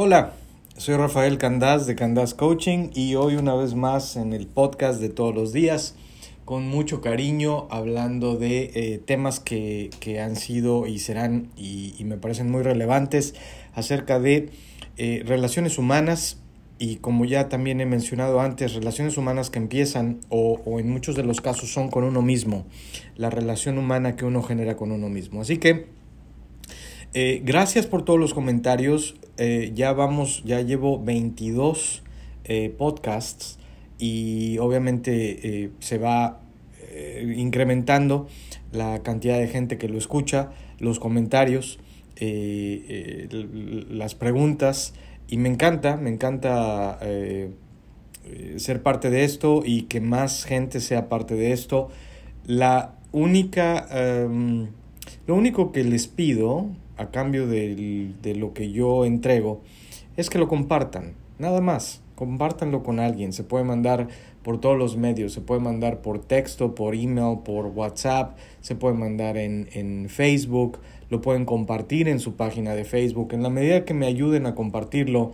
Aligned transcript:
Hola, 0.00 0.34
soy 0.76 0.94
Rafael 0.94 1.38
Candás 1.38 1.88
de 1.88 1.96
Candás 1.96 2.32
Coaching 2.32 2.90
y 2.94 3.16
hoy 3.16 3.34
una 3.34 3.56
vez 3.56 3.74
más 3.74 4.14
en 4.14 4.32
el 4.32 4.46
podcast 4.46 5.00
de 5.00 5.08
todos 5.08 5.34
los 5.34 5.52
días 5.52 5.96
con 6.44 6.68
mucho 6.68 7.00
cariño 7.00 7.66
hablando 7.68 8.36
de 8.36 8.70
eh, 8.76 9.02
temas 9.04 9.40
que, 9.40 9.90
han 10.24 10.36
sido 10.36 10.86
y 10.86 11.00
serán 11.00 11.48
y, 11.56 11.96
me 12.04 12.16
parecen 12.16 12.48
muy 12.48 12.62
relevantes 12.62 13.34
acerca 13.74 14.20
de 14.20 14.50
eh, 14.98 15.24
relaciones 15.26 15.78
humanas 15.78 16.38
y 16.78 16.98
como 16.98 17.24
ya 17.24 17.48
también 17.48 17.80
he 17.80 17.84
mencionado 17.84 18.40
antes, 18.40 18.74
relaciones 18.74 19.18
humanas 19.18 19.50
que 19.50 19.58
empiezan 19.58 20.20
o, 20.28 20.60
o 20.64 20.78
en 20.78 20.88
muchos 20.88 21.16
de 21.16 21.24
los 21.24 21.40
casos 21.40 21.72
son 21.72 21.90
con 21.90 22.04
uno 22.04 22.22
mismo, 22.22 22.66
la 23.16 23.30
relación 23.30 23.78
humana 23.78 24.14
que 24.14 24.24
uno 24.24 24.44
genera 24.44 24.76
con 24.76 24.92
uno 24.92 25.08
mismo. 25.08 25.40
Así 25.40 25.58
que 25.58 25.97
eh, 27.14 27.40
gracias 27.44 27.86
por 27.86 28.04
todos 28.04 28.20
los 28.20 28.34
comentarios. 28.34 29.16
Eh, 29.38 29.72
ya 29.74 29.92
vamos, 29.92 30.42
ya 30.44 30.60
llevo 30.60 31.02
22 31.02 32.02
eh, 32.44 32.74
podcasts 32.76 33.58
y 33.98 34.58
obviamente 34.58 35.70
se 35.80 35.98
va 35.98 36.40
incrementando 37.36 38.28
la 38.72 39.02
cantidad 39.02 39.38
de 39.38 39.48
gente 39.48 39.78
que 39.78 39.88
lo 39.88 39.98
escucha, 39.98 40.50
los 40.78 40.98
comentarios, 40.98 41.78
las 43.90 44.14
preguntas 44.14 44.94
y 45.28 45.36
me 45.36 45.48
encanta, 45.48 45.96
me 45.96 46.10
encanta 46.10 46.98
ser 48.56 48.82
parte 48.82 49.10
de 49.10 49.24
esto 49.24 49.62
y 49.64 49.82
que 49.82 50.00
más 50.00 50.44
gente 50.44 50.80
sea 50.80 51.08
parte 51.08 51.34
de 51.34 51.52
esto. 51.52 51.88
La 52.46 52.98
única, 53.12 53.86
em, 53.90 54.68
lo 55.26 55.34
único 55.34 55.72
que 55.72 55.84
les 55.84 56.06
pido 56.06 56.70
a 56.98 57.10
cambio 57.10 57.46
de, 57.46 58.10
de 58.20 58.34
lo 58.34 58.52
que 58.52 58.70
yo 58.70 59.04
entrego 59.04 59.62
es 60.16 60.30
que 60.30 60.38
lo 60.38 60.48
compartan, 60.48 61.14
nada 61.38 61.60
más. 61.60 62.02
Compártanlo 62.16 62.82
con 62.82 62.98
alguien. 62.98 63.32
Se 63.32 63.44
puede 63.44 63.62
mandar 63.62 64.08
por 64.42 64.60
todos 64.60 64.76
los 64.76 64.96
medios. 64.96 65.32
Se 65.32 65.40
puede 65.40 65.60
mandar 65.60 66.02
por 66.02 66.18
texto, 66.18 66.74
por 66.74 66.96
email, 66.96 67.38
por 67.44 67.66
WhatsApp. 67.66 68.36
Se 68.60 68.74
puede 68.74 68.96
mandar 68.96 69.36
en, 69.36 69.68
en 69.72 70.08
Facebook. 70.08 70.80
Lo 71.10 71.20
pueden 71.20 71.44
compartir 71.44 72.08
en 72.08 72.18
su 72.18 72.34
página 72.34 72.74
de 72.74 72.84
Facebook. 72.84 73.32
En 73.34 73.44
la 73.44 73.50
medida 73.50 73.84
que 73.84 73.94
me 73.94 74.06
ayuden 74.06 74.46
a 74.46 74.56
compartirlo, 74.56 75.30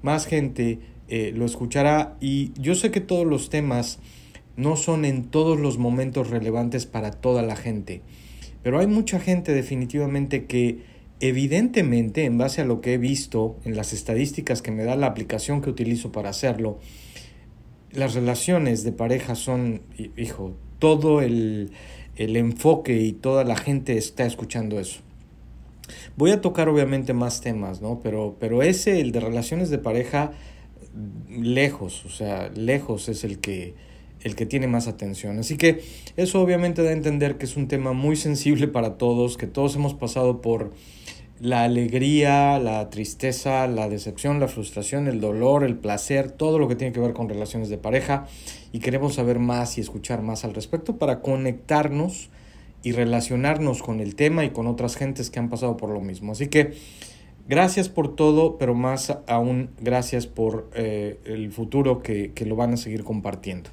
más 0.00 0.24
gente 0.24 0.78
eh, 1.08 1.32
lo 1.36 1.44
escuchará. 1.44 2.16
Y 2.18 2.52
yo 2.58 2.74
sé 2.74 2.90
que 2.90 3.02
todos 3.02 3.26
los 3.26 3.50
temas 3.50 3.98
no 4.56 4.76
son 4.76 5.04
en 5.04 5.24
todos 5.24 5.60
los 5.60 5.76
momentos 5.76 6.30
relevantes 6.30 6.86
para 6.86 7.10
toda 7.10 7.42
la 7.42 7.56
gente. 7.56 8.00
Pero 8.62 8.78
hay 8.78 8.86
mucha 8.86 9.20
gente 9.20 9.52
definitivamente 9.52 10.46
que 10.46 10.78
Evidentemente, 11.24 12.24
en 12.24 12.36
base 12.36 12.62
a 12.62 12.64
lo 12.64 12.80
que 12.80 12.94
he 12.94 12.98
visto 12.98 13.54
en 13.64 13.76
las 13.76 13.92
estadísticas 13.92 14.60
que 14.60 14.72
me 14.72 14.82
da 14.82 14.96
la 14.96 15.06
aplicación 15.06 15.62
que 15.62 15.70
utilizo 15.70 16.10
para 16.10 16.30
hacerlo, 16.30 16.80
las 17.92 18.14
relaciones 18.14 18.82
de 18.82 18.90
pareja 18.90 19.36
son, 19.36 19.82
hijo, 20.16 20.56
todo 20.80 21.22
el, 21.22 21.70
enfoque 22.16 23.00
y 23.02 23.12
toda 23.12 23.44
la 23.44 23.54
gente 23.54 23.96
está 23.96 24.26
escuchando 24.26 24.80
eso. 24.80 24.98
Voy 26.16 26.32
a 26.32 26.40
tocar 26.40 26.68
obviamente 26.68 27.12
más 27.12 27.40
temas, 27.40 27.80
¿no? 27.80 28.00
Pero, 28.02 28.34
pero 28.40 28.64
ese, 28.64 29.00
el 29.00 29.12
de 29.12 29.20
relaciones 29.20 29.70
de 29.70 29.78
pareja, 29.78 30.32
lejos, 31.30 32.04
o 32.04 32.10
sea, 32.10 32.48
lejos 32.48 33.08
es 33.08 33.22
el 33.22 33.38
que, 33.38 33.76
el 34.24 34.34
que 34.34 34.46
tiene 34.46 34.66
más 34.66 34.88
atención. 34.88 35.38
Así 35.38 35.56
que 35.56 35.82
eso 36.16 36.40
obviamente 36.40 36.82
da 36.82 36.90
a 36.90 36.92
entender 36.92 37.38
que 37.38 37.46
es 37.46 37.56
un 37.56 37.68
tema 37.68 37.92
muy 37.92 38.16
sensible 38.16 38.68
para 38.68 38.98
todos, 38.98 39.36
que 39.36 39.46
todos 39.46 39.74
hemos 39.76 39.94
pasado 39.94 40.40
por 40.40 40.72
la 41.40 41.64
alegría, 41.64 42.60
la 42.60 42.88
tristeza, 42.88 43.66
la 43.66 43.88
decepción, 43.88 44.38
la 44.38 44.46
frustración, 44.46 45.08
el 45.08 45.20
dolor, 45.20 45.64
el 45.64 45.76
placer, 45.76 46.30
todo 46.30 46.58
lo 46.60 46.68
que 46.68 46.76
tiene 46.76 46.92
que 46.92 47.00
ver 47.00 47.14
con 47.14 47.28
relaciones 47.28 47.68
de 47.68 47.78
pareja 47.78 48.26
y 48.70 48.78
queremos 48.78 49.14
saber 49.14 49.40
más 49.40 49.76
y 49.76 49.80
escuchar 49.80 50.22
más 50.22 50.44
al 50.44 50.54
respecto 50.54 50.98
para 50.98 51.20
conectarnos 51.20 52.30
y 52.84 52.92
relacionarnos 52.92 53.82
con 53.82 54.00
el 54.00 54.14
tema 54.14 54.44
y 54.44 54.50
con 54.50 54.68
otras 54.68 54.96
gentes 54.96 55.30
que 55.30 55.40
han 55.40 55.48
pasado 55.48 55.76
por 55.76 55.90
lo 55.90 56.00
mismo. 56.00 56.30
Así 56.30 56.46
que 56.46 56.74
gracias 57.48 57.88
por 57.88 58.14
todo, 58.14 58.56
pero 58.56 58.74
más 58.74 59.16
aún 59.26 59.70
gracias 59.80 60.26
por 60.26 60.70
eh, 60.74 61.18
el 61.24 61.50
futuro 61.50 62.02
que, 62.02 62.32
lo 62.46 62.56
van 62.56 62.74
a 62.74 62.76
seguir 62.76 63.04
compartiendo. 63.04 63.70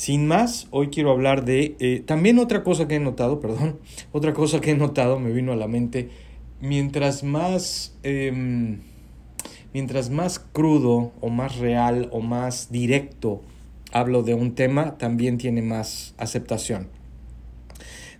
Sin 0.00 0.26
más, 0.26 0.66
hoy 0.70 0.88
quiero 0.88 1.10
hablar 1.10 1.44
de 1.44 1.76
eh, 1.78 2.02
también 2.06 2.38
otra 2.38 2.62
cosa 2.62 2.88
que 2.88 2.94
he 2.94 3.00
notado, 3.00 3.38
perdón, 3.42 3.80
otra 4.12 4.32
cosa 4.32 4.58
que 4.58 4.70
he 4.70 4.74
notado 4.74 5.18
me 5.18 5.30
vino 5.30 5.52
a 5.52 5.56
la 5.56 5.68
mente 5.68 6.08
mientras 6.58 7.22
más, 7.22 7.94
em, 8.02 8.78
mientras 9.74 10.08
más 10.08 10.38
crudo 10.38 11.12
o 11.20 11.28
más 11.28 11.58
real 11.58 12.08
o 12.12 12.22
más 12.22 12.72
directo 12.72 13.42
hablo 13.92 14.22
de 14.22 14.32
un 14.32 14.54
tema, 14.54 14.96
también 14.96 15.36
tiene 15.36 15.60
más 15.60 16.14
aceptación. 16.16 16.88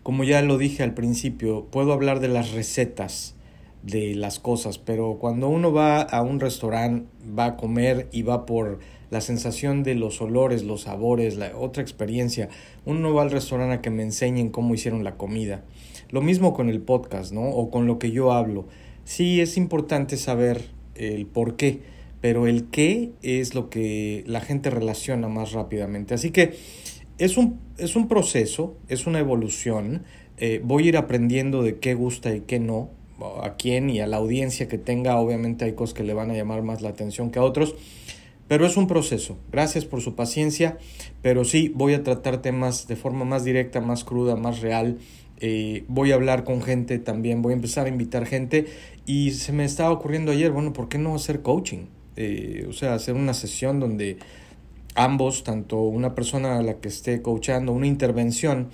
Como 0.02 0.24
ya 0.24 0.42
lo 0.42 0.58
dije 0.58 0.82
al 0.82 0.92
principio, 0.92 1.64
puedo 1.70 1.94
hablar 1.94 2.20
de 2.20 2.28
las 2.28 2.50
recetas 2.50 3.36
de 3.82 4.14
las 4.16 4.38
cosas, 4.38 4.76
pero 4.76 5.16
cuando 5.18 5.48
uno 5.48 5.72
va 5.72 6.02
a 6.02 6.20
un 6.20 6.40
restaurante, 6.40 7.08
va 7.26 7.46
a 7.46 7.56
comer 7.56 8.10
y 8.12 8.20
va 8.20 8.44
por 8.44 8.80
la 9.10 9.20
sensación 9.20 9.82
de 9.82 9.94
los 9.94 10.20
olores, 10.20 10.62
los 10.62 10.82
sabores, 10.82 11.36
la 11.36 11.56
otra 11.56 11.82
experiencia, 11.82 12.48
uno 12.84 13.00
no 13.00 13.14
va 13.14 13.22
al 13.22 13.30
restaurante 13.30 13.74
a 13.74 13.80
que 13.82 13.90
me 13.90 14.02
enseñen 14.02 14.50
cómo 14.50 14.74
hicieron 14.74 15.04
la 15.04 15.16
comida. 15.16 15.64
Lo 16.10 16.22
mismo 16.22 16.54
con 16.54 16.68
el 16.68 16.80
podcast, 16.80 17.32
¿no? 17.32 17.42
O 17.42 17.70
con 17.70 17.86
lo 17.86 17.98
que 17.98 18.10
yo 18.12 18.32
hablo. 18.32 18.66
Sí, 19.04 19.40
es 19.40 19.56
importante 19.56 20.16
saber 20.16 20.70
el 20.94 21.26
por 21.26 21.56
qué, 21.56 21.80
pero 22.20 22.46
el 22.46 22.64
qué 22.66 23.12
es 23.22 23.54
lo 23.54 23.70
que 23.70 24.24
la 24.26 24.40
gente 24.40 24.70
relaciona 24.70 25.28
más 25.28 25.52
rápidamente. 25.52 26.14
Así 26.14 26.30
que 26.30 26.54
es 27.18 27.36
un, 27.36 27.58
es 27.78 27.96
un 27.96 28.08
proceso, 28.08 28.76
es 28.88 29.06
una 29.06 29.18
evolución. 29.18 30.04
Eh, 30.36 30.60
voy 30.62 30.84
a 30.84 30.88
ir 30.88 30.96
aprendiendo 30.96 31.62
de 31.62 31.78
qué 31.78 31.94
gusta 31.94 32.34
y 32.34 32.40
qué 32.40 32.60
no, 32.60 32.90
a 33.42 33.56
quién 33.56 33.90
y 33.90 34.00
a 34.00 34.06
la 34.06 34.18
audiencia 34.18 34.68
que 34.68 34.78
tenga. 34.78 35.18
Obviamente 35.18 35.64
hay 35.64 35.72
cosas 35.72 35.94
que 35.94 36.04
le 36.04 36.14
van 36.14 36.30
a 36.30 36.34
llamar 36.34 36.62
más 36.62 36.82
la 36.82 36.90
atención 36.90 37.30
que 37.30 37.38
a 37.38 37.42
otros. 37.42 37.74
Pero 38.50 38.66
es 38.66 38.76
un 38.76 38.88
proceso. 38.88 39.38
Gracias 39.52 39.84
por 39.84 40.00
su 40.00 40.16
paciencia. 40.16 40.76
Pero 41.22 41.44
sí, 41.44 41.70
voy 41.72 41.94
a 41.94 42.02
tratar 42.02 42.42
temas 42.42 42.88
de 42.88 42.96
forma 42.96 43.24
más 43.24 43.44
directa, 43.44 43.80
más 43.80 44.02
cruda, 44.02 44.34
más 44.34 44.60
real 44.60 44.98
eh, 45.42 45.84
voy 45.88 46.12
a 46.12 46.16
hablar 46.16 46.44
con 46.44 46.60
gente 46.60 46.98
también, 46.98 47.40
voy 47.40 47.52
a 47.52 47.56
empezar 47.56 47.86
a 47.86 47.88
invitar 47.88 48.26
gente 48.26 48.66
y 49.06 49.30
se 49.30 49.52
me 49.52 49.64
estaba 49.64 49.90
ocurriendo 49.90 50.32
ayer, 50.32 50.50
bueno, 50.50 50.74
¿por 50.74 50.88
qué 50.90 50.98
no 50.98 51.14
hacer 51.14 51.40
coaching? 51.40 51.86
Eh, 52.16 52.66
o 52.68 52.74
sea, 52.74 52.92
hacer 52.92 53.14
una 53.14 53.32
sesión 53.32 53.80
donde 53.80 54.18
ambos, 54.94 55.42
tanto 55.42 55.80
una 55.80 56.14
persona 56.14 56.58
a 56.58 56.62
la 56.62 56.74
que 56.74 56.88
esté 56.88 57.22
coachando, 57.22 57.72
una 57.72 57.86
intervención, 57.86 58.68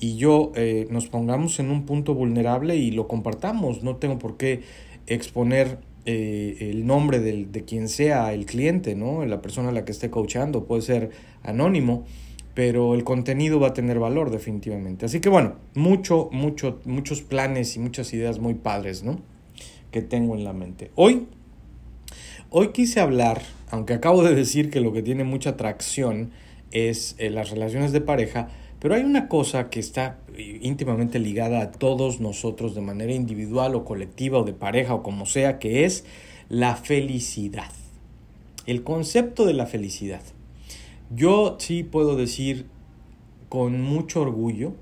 y 0.00 0.16
yo 0.16 0.52
eh, 0.54 0.86
nos 0.90 1.08
pongamos 1.08 1.58
en 1.58 1.70
un 1.70 1.84
punto 1.84 2.14
vulnerable 2.14 2.76
y 2.76 2.90
lo 2.92 3.08
compartamos. 3.08 3.82
No 3.82 3.96
tengo 3.96 4.18
por 4.18 4.38
qué 4.38 4.62
exponer 5.06 5.78
el 6.06 6.86
nombre 6.86 7.20
del, 7.20 7.52
de 7.52 7.64
quien 7.64 7.88
sea 7.88 8.32
el 8.32 8.46
cliente, 8.46 8.94
¿no? 8.94 9.24
La 9.26 9.42
persona 9.42 9.68
a 9.70 9.72
la 9.72 9.84
que 9.84 9.92
esté 9.92 10.08
coachando, 10.08 10.64
puede 10.64 10.82
ser 10.82 11.10
anónimo 11.42 12.04
pero 12.56 12.94
el 12.94 13.04
contenido 13.04 13.60
va 13.60 13.68
a 13.68 13.74
tener 13.74 13.98
valor 13.98 14.30
definitivamente. 14.30 15.04
Así 15.04 15.20
que 15.20 15.28
bueno, 15.28 15.56
mucho, 15.74 16.30
mucho, 16.32 16.80
muchos 16.86 17.20
planes 17.20 17.76
y 17.76 17.80
muchas 17.80 18.14
ideas 18.14 18.38
muy 18.38 18.54
padres, 18.54 19.02
¿no? 19.02 19.20
Que 19.90 20.00
tengo 20.00 20.34
en 20.34 20.42
la 20.42 20.54
mente. 20.54 20.90
Hoy, 20.94 21.26
hoy 22.48 22.68
quise 22.68 23.00
hablar, 23.00 23.42
aunque 23.70 23.92
acabo 23.92 24.22
de 24.22 24.34
decir 24.34 24.70
que 24.70 24.80
lo 24.80 24.94
que 24.94 25.02
tiene 25.02 25.22
mucha 25.22 25.50
atracción 25.50 26.30
es 26.70 27.14
eh, 27.18 27.28
las 27.28 27.50
relaciones 27.50 27.92
de 27.92 28.00
pareja, 28.00 28.48
pero 28.80 28.94
hay 28.94 29.02
una 29.02 29.28
cosa 29.28 29.70
que 29.70 29.80
está 29.80 30.18
íntimamente 30.36 31.18
ligada 31.18 31.62
a 31.62 31.70
todos 31.72 32.20
nosotros 32.20 32.74
de 32.74 32.82
manera 32.82 33.12
individual 33.12 33.74
o 33.74 33.84
colectiva 33.84 34.38
o 34.38 34.44
de 34.44 34.52
pareja 34.52 34.94
o 34.94 35.02
como 35.02 35.26
sea, 35.26 35.58
que 35.58 35.84
es 35.84 36.04
la 36.48 36.76
felicidad. 36.76 37.70
El 38.66 38.82
concepto 38.82 39.46
de 39.46 39.54
la 39.54 39.66
felicidad. 39.66 40.22
Yo 41.14 41.56
sí 41.58 41.84
puedo 41.84 42.16
decir 42.16 42.66
con 43.48 43.80
mucho 43.80 44.22
orgullo 44.22 44.74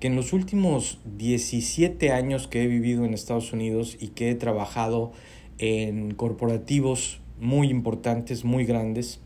que 0.00 0.06
en 0.06 0.16
los 0.16 0.32
últimos 0.32 1.00
17 1.16 2.12
años 2.12 2.48
que 2.48 2.62
he 2.62 2.66
vivido 2.66 3.04
en 3.04 3.14
Estados 3.14 3.52
Unidos 3.52 3.96
y 4.00 4.08
que 4.08 4.30
he 4.30 4.34
trabajado 4.34 5.12
en 5.58 6.14
corporativos 6.14 7.20
muy 7.40 7.68
importantes, 7.68 8.44
muy 8.44 8.64
grandes, 8.64 9.20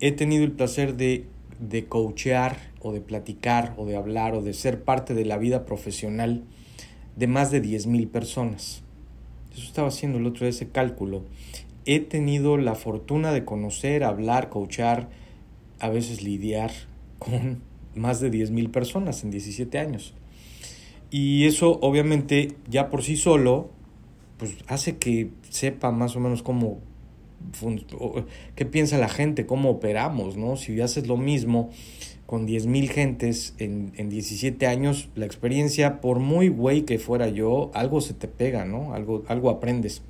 he 0.00 0.12
tenido 0.12 0.44
el 0.44 0.52
placer 0.52 0.96
de, 0.96 1.26
de 1.58 1.86
coachear 1.86 2.56
o 2.80 2.92
de 2.92 3.00
platicar 3.00 3.74
o 3.76 3.86
de 3.86 3.96
hablar 3.96 4.34
o 4.34 4.42
de 4.42 4.52
ser 4.52 4.82
parte 4.84 5.14
de 5.14 5.24
la 5.24 5.38
vida 5.38 5.64
profesional 5.64 6.44
de 7.16 7.26
más 7.26 7.50
de 7.50 7.60
10 7.60 7.86
mil 7.86 8.08
personas. 8.08 8.82
Eso 9.52 9.64
estaba 9.64 9.88
haciendo 9.88 10.18
el 10.18 10.26
otro 10.26 10.40
día 10.40 10.50
ese 10.50 10.68
cálculo. 10.68 11.24
He 11.86 12.00
tenido 12.00 12.58
la 12.58 12.74
fortuna 12.74 13.32
de 13.32 13.44
conocer, 13.44 14.04
hablar, 14.04 14.50
coachar, 14.50 15.08
a 15.80 15.88
veces 15.88 16.22
lidiar 16.22 16.72
con 17.18 17.62
más 17.94 18.20
de 18.20 18.30
10.000 18.30 18.70
personas 18.70 19.24
en 19.24 19.30
17 19.30 19.78
años. 19.78 20.14
Y 21.10 21.46
eso 21.46 21.78
obviamente 21.80 22.56
ya 22.68 22.90
por 22.90 23.02
sí 23.02 23.16
solo 23.16 23.70
pues 24.38 24.56
hace 24.66 24.98
que 24.98 25.30
sepa 25.48 25.90
más 25.90 26.14
o 26.16 26.20
menos 26.20 26.42
cómo 26.42 26.80
qué 28.54 28.66
piensa 28.66 28.98
la 28.98 29.08
gente, 29.08 29.46
cómo 29.46 29.70
operamos, 29.70 30.36
¿no? 30.36 30.56
Si 30.56 30.80
haces 30.80 31.06
lo 31.06 31.16
mismo 31.16 31.70
con 32.26 32.46
10.000 32.46 32.88
gentes 32.88 33.54
en, 33.58 33.92
en 33.96 34.08
17 34.08 34.66
años, 34.66 35.08
la 35.14 35.26
experiencia, 35.26 36.00
por 36.00 36.18
muy 36.18 36.48
güey 36.48 36.82
que 36.82 36.98
fuera 36.98 37.28
yo, 37.28 37.70
algo 37.72 38.00
se 38.00 38.14
te 38.14 38.26
pega, 38.26 38.64
¿no? 38.64 38.94
Algo, 38.94 39.24
algo 39.28 39.48
aprendes. 39.48 40.02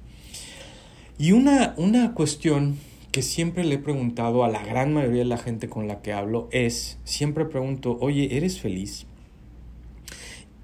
Y 1.19 1.33
una, 1.33 1.75
una 1.77 2.15
cuestión 2.15 2.77
que 3.13 3.23
siempre 3.23 3.65
le 3.65 3.77
he 3.77 3.79
preguntado 3.79 4.45
a 4.45 4.49
la 4.49 4.63
gran 4.63 4.93
mayoría 4.93 5.21
de 5.21 5.25
la 5.25 5.39
gente 5.39 5.69
con 5.69 5.89
la 5.89 6.03
que 6.03 6.13
hablo 6.13 6.49
es, 6.53 6.99
siempre 7.05 7.47
pregunto, 7.47 7.97
oye, 8.01 8.37
¿eres 8.37 8.61
feliz? 8.61 9.07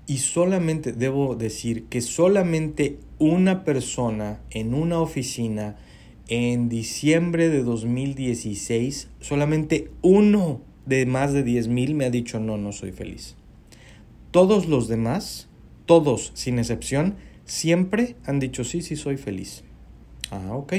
Y 0.06 0.18
solamente, 0.18 0.92
debo 0.92 1.34
decir 1.34 1.84
que 1.84 2.02
solamente 2.02 2.98
una 3.18 3.64
persona 3.64 4.40
en 4.50 4.74
una 4.74 5.00
oficina 5.00 5.76
en 6.28 6.68
diciembre 6.68 7.48
de 7.48 7.62
2016, 7.62 9.08
solamente 9.20 9.90
uno 10.02 10.60
de 10.86 11.06
más 11.06 11.32
de 11.32 11.42
10 11.42 11.68
mil 11.68 11.94
me 11.94 12.04
ha 12.04 12.10
dicho 12.10 12.40
no, 12.40 12.58
no 12.58 12.72
soy 12.72 12.92
feliz. 12.92 13.36
Todos 14.30 14.66
los 14.66 14.88
demás, 14.88 15.48
todos 15.86 16.32
sin 16.34 16.58
excepción, 16.58 17.16
siempre 17.44 18.16
han 18.24 18.40
dicho 18.40 18.64
sí, 18.64 18.82
sí 18.82 18.96
soy 18.96 19.16
feliz. 19.16 19.64
Ah, 20.30 20.54
ok. 20.56 20.72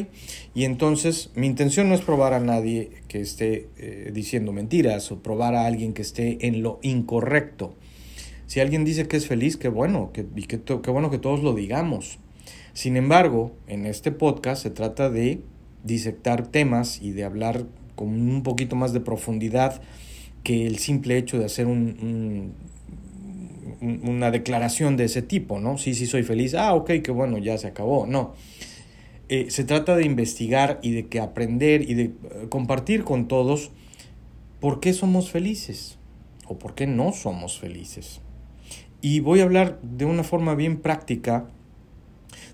Y 0.55 0.63
entonces 0.63 1.29
mi 1.35 1.45
intención 1.45 1.87
no 1.87 1.93
es 1.93 2.01
probar 2.01 2.33
a 2.33 2.39
nadie 2.39 2.89
que 3.07 3.21
esté 3.21 3.69
eh, 3.77 4.09
diciendo 4.11 4.51
mentiras 4.51 5.11
o 5.11 5.21
probar 5.21 5.53
a 5.53 5.67
alguien 5.67 5.93
que 5.93 6.01
esté 6.01 6.47
en 6.47 6.63
lo 6.63 6.79
incorrecto. 6.81 7.75
Si 8.47 8.59
alguien 8.59 8.83
dice 8.83 9.07
que 9.07 9.17
es 9.17 9.27
feliz, 9.27 9.55
qué 9.57 9.69
bueno, 9.69 10.11
que, 10.11 10.21
y 10.21 10.91
bueno 10.91 11.11
que 11.11 11.19
todos 11.19 11.43
lo 11.43 11.53
digamos. 11.53 12.17
Sin 12.73 12.97
embargo, 12.97 13.55
en 13.67 13.85
este 13.85 14.11
podcast 14.11 14.63
se 14.63 14.71
trata 14.71 15.09
de 15.09 15.41
disectar 15.83 16.47
temas 16.47 17.01
y 17.01 17.11
de 17.11 17.23
hablar 17.23 17.65
con 17.95 18.09
un 18.09 18.41
poquito 18.43 18.75
más 18.75 18.93
de 18.93 18.99
profundidad 18.99 19.81
que 20.43 20.65
el 20.65 20.79
simple 20.79 21.17
hecho 21.17 21.37
de 21.37 21.45
hacer 21.45 21.67
un, 21.67 22.53
una 23.81 24.31
declaración 24.31 24.97
de 24.97 25.05
ese 25.05 25.21
tipo, 25.21 25.59
¿no? 25.59 25.77
Sí, 25.77 25.93
sí, 25.93 26.05
soy 26.05 26.23
feliz. 26.23 26.55
Ah, 26.55 26.73
ok, 26.73 26.91
qué 27.03 27.11
bueno, 27.11 27.37
ya 27.37 27.57
se 27.57 27.67
acabó. 27.67 28.07
No. 28.07 28.33
Eh, 29.29 29.49
se 29.49 29.63
trata 29.63 29.95
de 29.95 30.05
investigar 30.05 30.79
y 30.81 30.91
de 30.91 31.07
que 31.07 31.19
aprender 31.19 31.89
y 31.89 31.93
de 31.93 32.03
eh, 32.03 32.13
compartir 32.49 33.03
con 33.03 33.27
todos 33.27 33.71
por 34.59 34.79
qué 34.79 34.93
somos 34.93 35.31
felices 35.31 35.97
o 36.47 36.57
por 36.57 36.75
qué 36.75 36.87
no 36.87 37.13
somos 37.13 37.59
felices. 37.59 38.21
Y 39.01 39.19
voy 39.19 39.41
a 39.41 39.43
hablar 39.43 39.79
de 39.81 40.05
una 40.05 40.23
forma 40.23 40.55
bien 40.55 40.77
práctica 40.77 41.47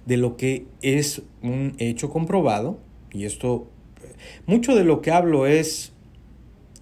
de 0.09 0.17
lo 0.17 0.37
que 0.37 0.65
es 0.81 1.21
un 1.43 1.75
hecho 1.77 2.09
comprobado, 2.09 2.79
y 3.13 3.25
esto, 3.25 3.69
mucho 4.47 4.75
de 4.75 4.83
lo 4.83 5.01
que 5.01 5.11
hablo 5.11 5.45
es 5.45 5.93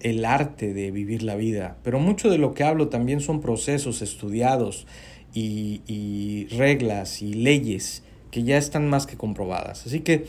el 0.00 0.24
arte 0.24 0.72
de 0.72 0.90
vivir 0.90 1.22
la 1.22 1.36
vida, 1.36 1.76
pero 1.82 2.00
mucho 2.00 2.30
de 2.30 2.38
lo 2.38 2.54
que 2.54 2.64
hablo 2.64 2.88
también 2.88 3.20
son 3.20 3.42
procesos 3.42 4.00
estudiados 4.00 4.86
y, 5.34 5.82
y 5.86 6.46
reglas 6.56 7.20
y 7.20 7.34
leyes 7.34 8.02
que 8.30 8.44
ya 8.44 8.56
están 8.56 8.88
más 8.88 9.06
que 9.06 9.18
comprobadas. 9.18 9.86
Así 9.86 10.00
que 10.00 10.24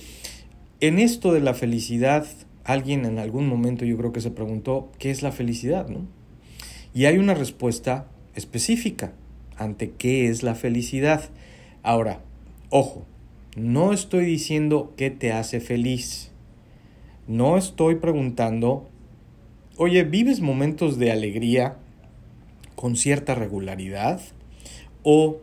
en 0.82 1.00
esto 1.00 1.32
de 1.32 1.40
la 1.40 1.54
felicidad, 1.54 2.28
alguien 2.66 3.06
en 3.06 3.18
algún 3.18 3.48
momento 3.48 3.86
yo 3.86 3.96
creo 3.96 4.12
que 4.12 4.20
se 4.20 4.32
preguntó, 4.32 4.92
¿qué 5.00 5.10
es 5.10 5.22
la 5.22 5.32
felicidad? 5.32 5.88
¿no? 5.88 6.06
Y 6.94 7.06
hay 7.06 7.18
una 7.18 7.34
respuesta 7.34 8.08
específica 8.36 9.14
ante 9.56 9.92
qué 9.92 10.28
es 10.28 10.44
la 10.44 10.54
felicidad. 10.54 11.30
Ahora, 11.82 12.24
Ojo, 12.72 13.04
no 13.58 13.94
estoy 13.94 14.26
diciendo 14.26 14.94
qué 14.96 15.10
te 15.10 15.32
hace 15.32 15.60
feliz. 15.60 16.32
No 17.28 17.58
estoy 17.58 17.96
preguntando, 17.96 18.88
oye, 19.76 20.04
¿vives 20.04 20.40
momentos 20.40 21.00
de 21.00 21.12
alegría 21.12 21.78
con 22.76 22.96
cierta 22.96 23.34
regularidad? 23.34 24.22
¿O 25.02 25.38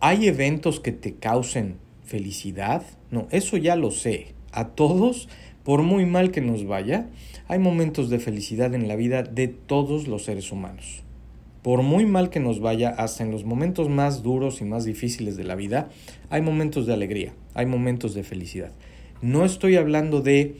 hay 0.00 0.26
eventos 0.26 0.80
que 0.80 0.90
te 0.90 1.14
causen 1.14 1.76
felicidad? 2.02 2.82
No, 3.12 3.28
eso 3.30 3.56
ya 3.56 3.76
lo 3.76 3.92
sé. 3.92 4.34
A 4.50 4.70
todos, 4.70 5.28
por 5.62 5.82
muy 5.82 6.04
mal 6.04 6.32
que 6.32 6.40
nos 6.40 6.66
vaya, 6.66 7.06
hay 7.46 7.60
momentos 7.60 8.10
de 8.10 8.18
felicidad 8.18 8.74
en 8.74 8.88
la 8.88 8.96
vida 8.96 9.22
de 9.22 9.46
todos 9.46 10.08
los 10.08 10.24
seres 10.24 10.50
humanos 10.50 11.04
por 11.62 11.82
muy 11.82 12.06
mal 12.06 12.30
que 12.30 12.40
nos 12.40 12.60
vaya, 12.60 12.90
hasta 12.90 13.22
en 13.22 13.30
los 13.30 13.44
momentos 13.44 13.88
más 13.88 14.22
duros 14.22 14.60
y 14.60 14.64
más 14.64 14.84
difíciles 14.84 15.36
de 15.36 15.44
la 15.44 15.54
vida, 15.54 15.88
hay 16.28 16.42
momentos 16.42 16.86
de 16.86 16.92
alegría, 16.92 17.32
hay 17.54 17.66
momentos 17.66 18.14
de 18.14 18.24
felicidad. 18.24 18.72
No 19.20 19.44
estoy 19.44 19.76
hablando 19.76 20.20
de 20.20 20.56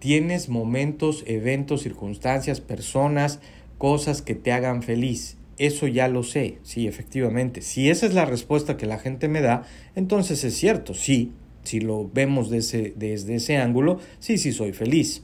tienes 0.00 0.48
momentos, 0.48 1.22
eventos, 1.28 1.82
circunstancias, 1.82 2.60
personas, 2.60 3.38
cosas 3.78 4.20
que 4.20 4.34
te 4.34 4.50
hagan 4.50 4.82
feliz. 4.82 5.36
Eso 5.58 5.86
ya 5.86 6.08
lo 6.08 6.24
sé, 6.24 6.58
sí, 6.64 6.88
efectivamente. 6.88 7.62
Si 7.62 7.88
esa 7.88 8.06
es 8.06 8.14
la 8.14 8.24
respuesta 8.24 8.76
que 8.76 8.86
la 8.86 8.98
gente 8.98 9.28
me 9.28 9.40
da, 9.40 9.62
entonces 9.94 10.42
es 10.42 10.56
cierto, 10.56 10.94
sí, 10.94 11.30
si 11.62 11.78
lo 11.78 12.10
vemos 12.12 12.50
desde, 12.50 12.94
ese 13.34 13.58
ángulo, 13.58 14.00
sí, 14.18 14.38
sí 14.38 14.50
soy 14.50 14.72
feliz. 14.72 15.22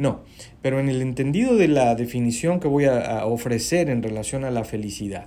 No, 0.00 0.20
pero 0.62 0.80
en 0.80 0.88
el 0.88 1.02
entendido 1.02 1.56
de 1.56 1.68
la 1.68 1.94
definición 1.94 2.58
que 2.58 2.68
voy 2.68 2.86
a, 2.86 3.26
ofrecer 3.26 3.90
en 3.90 4.02
relación 4.02 4.44
a 4.44 4.50
la 4.50 4.64
felicidad, 4.64 5.26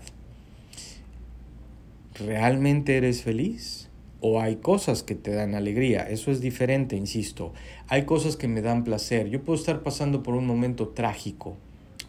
¿realmente 2.16 2.98
eres 2.98 3.22
feliz? 3.22 3.92
¿O 4.20 4.42
hay 4.42 4.56
cosas 4.56 5.04
que 5.04 5.14
te 5.14 5.30
dan 5.30 5.54
alegría? 5.54 6.10
Eso 6.10 6.32
es 6.32 6.42
diferente, 6.42 6.96
insisto. 6.96 7.54
Hay 7.88 8.06
cosas 8.06 8.36
que 8.36 8.48
me 8.48 8.64
dan 8.64 8.84
placer. 8.84 9.30
Yo 9.30 9.44
puedo 9.44 9.60
estar 9.60 9.84
pasando 9.84 10.24
por 10.24 10.34
un 10.34 10.48
momento 10.48 10.88
trágico, 10.88 11.56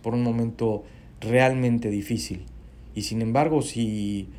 por 0.02 0.14
un 0.14 0.22
momento 0.22 0.84
realmente 1.20 1.90
difícil. 1.90 2.46
Y 2.94 3.02
sin 3.02 3.20
embargo, 3.20 3.60
si 3.60 4.30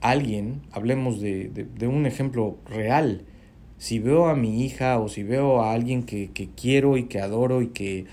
alguien, 0.00 0.62
hablemos 0.72 1.20
de, 1.20 1.50
de 1.50 1.86
un 1.88 2.06
ejemplo 2.06 2.56
real, 2.70 3.26
si 3.78 3.98
veo 3.98 4.26
a 4.26 4.34
mi 4.34 4.64
hija 4.64 4.98
o 4.98 5.08
si 5.08 5.22
veo 5.22 5.60
a 5.60 5.72
alguien 5.72 6.04
que, 6.04 6.30
quiero 6.56 6.96
y 6.96 7.04
que 7.04 7.20
adoro 7.20 7.62
y 7.62 7.68
que, 7.68 8.06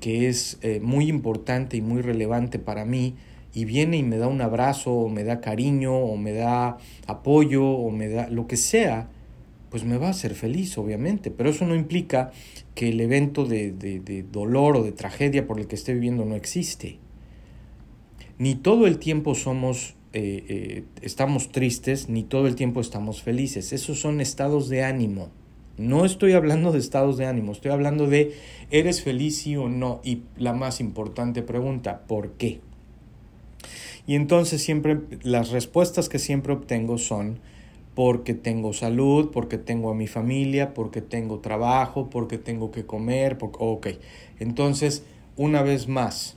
que 0.00 0.28
es 0.28 0.58
eh, 0.62 0.80
muy 0.82 1.08
importante 1.08 1.76
y 1.76 1.82
muy 1.82 2.02
relevante 2.02 2.58
para 2.58 2.84
mí, 2.84 3.14
y 3.54 3.64
viene 3.66 3.98
y 3.98 4.02
me 4.02 4.16
da 4.16 4.28
un 4.28 4.40
abrazo 4.40 4.92
o 4.92 5.08
me 5.08 5.24
da 5.24 5.40
cariño 5.40 5.94
o 5.94 6.16
me 6.16 6.32
da 6.32 6.78
apoyo 7.06 7.66
o 7.66 7.90
me 7.90 8.08
da 8.08 8.28
lo 8.28 8.46
que 8.46 8.56
sea, 8.56 9.10
pues 9.70 9.84
me 9.84 9.98
va 9.98 10.08
a 10.08 10.10
hacer 10.10 10.34
feliz, 10.34 10.78
obviamente. 10.78 11.30
Pero 11.30 11.50
eso 11.50 11.66
no 11.66 11.74
implica 11.74 12.30
que 12.74 12.88
el 12.88 13.00
evento 13.00 13.44
de, 13.44 13.72
de 13.72 14.22
dolor 14.22 14.76
o 14.76 14.82
de 14.82 14.92
tragedia 14.92 15.46
por 15.46 15.60
el 15.60 15.66
que 15.66 15.74
esté 15.74 15.92
viviendo 15.92 16.24
no 16.24 16.34
existe. 16.34 16.98
Ni 18.38 18.54
todo 18.54 18.86
el 18.86 18.98
tiempo 18.98 19.34
somos 19.34 19.94
eh, 20.12 20.44
eh, 20.48 20.84
estamos 21.00 21.50
tristes 21.52 22.08
ni 22.08 22.22
todo 22.22 22.46
el 22.46 22.54
tiempo 22.54 22.80
estamos 22.80 23.22
felices. 23.22 23.72
Esos 23.72 24.00
son 24.00 24.20
estados 24.20 24.68
de 24.68 24.84
ánimo. 24.84 25.30
No 25.78 26.04
estoy 26.04 26.32
hablando 26.32 26.70
de 26.70 26.78
estados 26.78 27.16
de 27.16 27.26
ánimo, 27.26 27.52
estoy 27.52 27.70
hablando 27.70 28.06
de 28.06 28.34
¿eres 28.70 29.02
feliz 29.02 29.38
sí 29.38 29.56
o 29.56 29.68
no? 29.68 30.00
Y 30.04 30.22
la 30.36 30.52
más 30.52 30.80
importante 30.80 31.42
pregunta, 31.42 32.02
¿por 32.06 32.32
qué? 32.32 32.60
Y 34.06 34.14
entonces 34.14 34.62
siempre 34.62 35.00
las 35.22 35.50
respuestas 35.50 36.08
que 36.08 36.18
siempre 36.18 36.52
obtengo 36.52 36.98
son 36.98 37.38
porque 37.94 38.34
tengo 38.34 38.72
salud, 38.72 39.30
porque 39.32 39.58
tengo 39.58 39.90
a 39.90 39.94
mi 39.94 40.06
familia, 40.06 40.74
porque 40.74 41.00
tengo 41.00 41.40
trabajo, 41.40 42.10
porque 42.10 42.38
tengo 42.38 42.70
que 42.70 42.84
comer, 42.84 43.38
porque, 43.38 43.58
ok. 43.60 43.86
Entonces, 44.40 45.04
una 45.36 45.62
vez 45.62 45.88
más, 45.88 46.36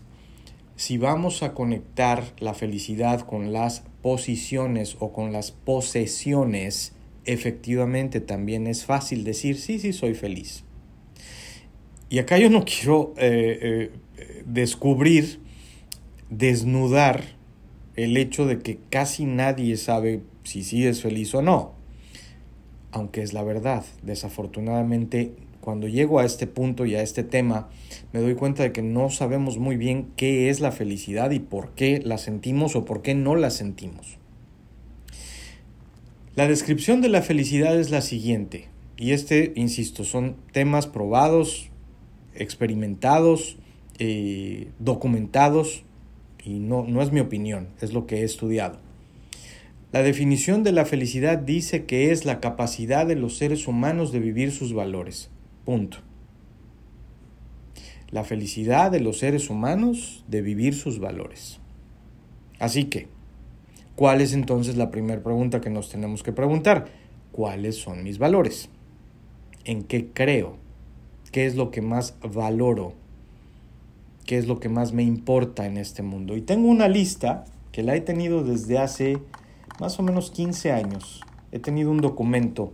si 0.75 0.97
vamos 0.97 1.41
a 1.41 1.53
conectar 1.53 2.33
la 2.39 2.53
felicidad 2.53 3.21
con 3.21 3.53
las 3.53 3.83
posiciones 4.01 4.97
o 4.99 5.13
con 5.13 5.31
las 5.31 5.51
posesiones, 5.51 6.93
efectivamente 7.25 8.19
también 8.19 8.67
es 8.67 8.85
fácil 8.85 9.23
decir, 9.23 9.57
sí, 9.57 9.79
sí, 9.79 9.93
soy 9.93 10.13
feliz. 10.13 10.63
Y 12.09 12.19
acá 12.19 12.37
yo 12.37 12.49
no 12.49 12.65
quiero 12.65 13.13
eh, 13.17 13.91
eh, 14.17 14.43
descubrir, 14.45 15.39
desnudar 16.29 17.23
el 17.95 18.17
hecho 18.17 18.45
de 18.45 18.59
que 18.59 18.79
casi 18.89 19.25
nadie 19.25 19.77
sabe 19.77 20.21
si 20.43 20.63
sí 20.63 20.85
es 20.85 21.01
feliz 21.01 21.33
o 21.33 21.41
no. 21.41 21.73
Aunque 22.91 23.21
es 23.23 23.33
la 23.33 23.43
verdad, 23.43 23.85
desafortunadamente 24.03 25.33
cuando 25.65 25.87
llego 25.87 26.19
a 26.19 26.25
este 26.25 26.45
punto 26.47 26.85
y 26.85 26.95
a 26.95 27.01
este 27.01 27.23
tema, 27.23 27.69
me 28.13 28.21
doy 28.21 28.35
cuenta 28.35 28.63
de 28.63 28.71
que 28.71 28.83
no 28.83 29.09
sabemos 29.09 29.57
muy 29.57 29.75
bien 29.75 30.11
qué 30.15 30.49
es 30.49 30.61
la 30.61 30.71
felicidad 30.71 31.31
y 31.31 31.39
por 31.39 31.71
qué 31.71 32.01
la 32.05 32.19
sentimos 32.19 32.75
o 32.75 32.85
por 32.85 33.01
qué 33.01 33.15
no 33.15 33.35
la 33.35 33.49
sentimos. 33.49 34.19
La 36.35 36.47
descripción 36.47 37.01
de 37.01 37.09
la 37.09 37.23
felicidad 37.23 37.77
es 37.79 37.89
la 37.89 38.01
siguiente, 38.01 38.67
y 38.95 39.11
este, 39.11 39.53
insisto, 39.55 40.03
son 40.03 40.35
temas 40.51 40.85
probados, 40.85 41.69
experimentados, 42.35 43.57
eh, 43.97 44.67
documentados, 44.77 45.83
y 46.43 46.59
no, 46.59 46.85
no 46.87 47.01
es 47.01 47.11
mi 47.11 47.21
opinión, 47.21 47.69
es 47.81 47.91
lo 47.91 48.05
que 48.05 48.17
he 48.17 48.23
estudiado. 48.23 48.79
La 49.91 50.03
definición 50.03 50.63
de 50.63 50.73
la 50.73 50.85
felicidad 50.85 51.39
dice 51.39 51.85
que 51.85 52.11
es 52.11 52.23
la 52.23 52.39
capacidad 52.39 53.07
de 53.07 53.15
los 53.15 53.37
seres 53.37 53.67
humanos 53.67 54.11
de 54.11 54.19
vivir 54.19 54.51
sus 54.51 54.73
valores. 54.73 55.31
Punto. 55.65 55.97
La 58.11 58.23
felicidad 58.23 58.91
de 58.91 58.99
los 58.99 59.17
seres 59.17 59.49
humanos 59.49 60.23
de 60.27 60.43
vivir 60.43 60.75
sus 60.75 60.99
valores. 60.99 61.59
Así 62.59 62.85
que, 62.85 63.07
¿cuál 63.95 64.21
es 64.21 64.33
entonces 64.33 64.77
la 64.77 64.91
primera 64.91 65.23
pregunta 65.23 65.61
que 65.61 65.71
nos 65.71 65.89
tenemos 65.89 66.21
que 66.21 66.31
preguntar? 66.31 66.85
¿Cuáles 67.31 67.77
son 67.77 68.03
mis 68.03 68.19
valores? 68.19 68.69
¿En 69.63 69.83
qué 69.83 70.11
creo? 70.13 70.57
¿Qué 71.31 71.47
es 71.47 71.55
lo 71.55 71.71
que 71.71 71.81
más 71.81 72.15
valoro? 72.21 72.93
¿Qué 74.25 74.37
es 74.37 74.47
lo 74.47 74.59
que 74.59 74.69
más 74.69 74.93
me 74.93 75.03
importa 75.03 75.65
en 75.65 75.77
este 75.77 76.03
mundo? 76.03 76.37
Y 76.37 76.41
tengo 76.41 76.67
una 76.67 76.87
lista 76.87 77.43
que 77.71 77.81
la 77.81 77.95
he 77.95 78.01
tenido 78.01 78.43
desde 78.43 78.77
hace 78.77 79.17
más 79.79 79.99
o 79.99 80.03
menos 80.03 80.29
15 80.29 80.71
años. 80.71 81.21
He 81.51 81.57
tenido 81.57 81.89
un 81.89 82.01
documento 82.01 82.71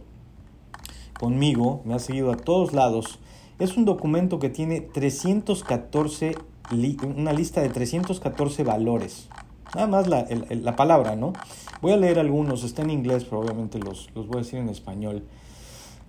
conmigo, 1.22 1.82
me 1.86 1.94
ha 1.94 2.00
seguido 2.00 2.32
a 2.32 2.36
todos 2.36 2.74
lados. 2.74 3.20
Es 3.60 3.78
un 3.78 3.86
documento 3.86 4.40
que 4.40 4.50
tiene 4.50 4.82
314, 4.82 6.36
una 7.06 7.32
lista 7.32 7.62
de 7.62 7.70
314 7.70 8.64
valores. 8.64 9.30
Nada 9.76 9.86
más 9.86 10.08
la, 10.08 10.26
la, 10.50 10.76
palabra, 10.76 11.16
¿no? 11.16 11.34
Voy 11.80 11.92
a 11.92 11.98
leer 11.98 12.18
algunos, 12.18 12.64
está 12.64 12.82
en 12.82 12.90
inglés, 12.90 13.26
pero 13.26 13.40
obviamente 13.40 13.78
los, 13.78 14.10
los 14.16 14.26
voy 14.26 14.38
a 14.38 14.40
decir 14.40 14.58
en 14.58 14.70
español. 14.70 15.24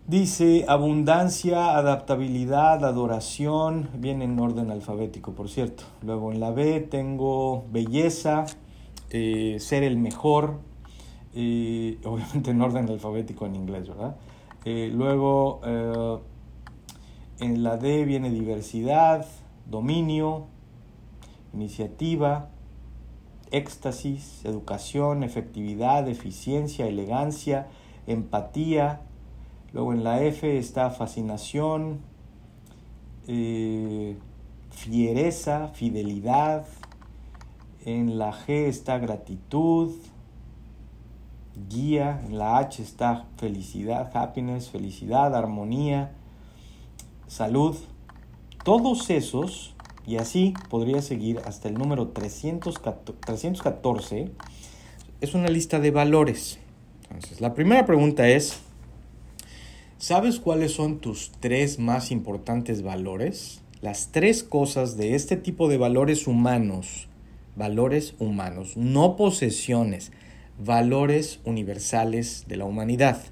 Dice 0.07 0.65
abundancia, 0.67 1.77
adaptabilidad, 1.77 2.83
adoración, 2.83 3.91
viene 3.93 4.25
en 4.25 4.41
orden 4.41 4.71
alfabético, 4.71 5.33
por 5.33 5.51
cierto. 5.51 5.85
Luego 6.01 6.33
en 6.33 6.41
la 6.41 6.53
B 6.53 6.81
tengo 6.81 7.67
belleza, 7.71 8.47
eh, 9.11 9.59
ser 9.61 9.83
el 9.83 9.99
mejor, 9.99 10.59
y 11.35 11.99
obviamente 12.05 12.51
en 12.51 12.63
orden 12.63 12.89
alfabético 12.89 13.45
en 13.45 13.57
inglés, 13.57 13.89
¿verdad? 13.89 14.17
Eh, 14.65 14.91
luego 14.93 15.61
eh, 15.65 16.19
en 17.41 17.63
la 17.65 17.77
D 17.77 18.05
viene 18.05 18.31
diversidad, 18.31 19.27
dominio, 19.67 20.47
iniciativa, 21.53 22.49
éxtasis, 23.51 24.45
educación, 24.45 25.25
efectividad, 25.25 26.09
eficiencia, 26.09 26.87
elegancia, 26.87 27.67
empatía. 28.07 29.01
Luego 29.73 29.93
en 29.93 30.05
la 30.05 30.23
F 30.23 30.59
está 30.59 30.91
fascinación, 30.91 32.01
eh, 33.27 34.17
fiereza, 34.71 35.69
fidelidad. 35.69 36.67
En 37.85 38.17
la 38.17 38.33
G 38.33 38.67
está 38.69 38.99
gratitud, 38.99 39.91
guía. 41.69 42.23
En 42.27 42.39
la 42.39 42.59
H 42.59 42.83
está 42.83 43.27
felicidad, 43.37 44.11
happiness, 44.15 44.71
felicidad, 44.71 45.35
armonía, 45.35 46.13
salud. 47.27 47.77
Todos 48.65 49.11
esos 49.11 49.75
y 50.07 50.17
así 50.17 50.55
podría 50.69 51.03
seguir 51.03 51.41
hasta 51.45 51.69
el 51.69 51.75
número 51.75 52.09
314. 52.09 54.31
Es 55.21 55.35
una 55.35 55.49
lista 55.49 55.79
de 55.79 55.91
valores. 55.91 56.59
Entonces, 57.11 57.41
la 57.41 57.55
primera 57.55 57.87
pregunta 57.87 58.29
es, 58.29 58.59
¿sabes 59.99 60.41
cuáles 60.41 60.73
son 60.73 60.99
tus 60.99 61.31
tres 61.41 61.79
más 61.79 62.11
importantes 62.11 62.83
valores? 62.83 63.61
Las 63.81 64.09
tres 64.13 64.43
cosas 64.43 64.97
de 64.97 65.15
este 65.15 65.37
tipo 65.37 65.69
de 65.69 65.77
valores 65.77 66.27
humanos, 66.27 67.09
valores 67.55 68.15
humanos, 68.19 68.77
no 68.77 69.17
posesiones, 69.17 70.11
valores 70.59 71.41
universales 71.45 72.45
de 72.49 72.57
la 72.57 72.65
humanidad. 72.65 73.23